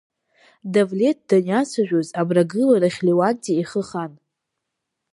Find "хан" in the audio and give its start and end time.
3.89-4.13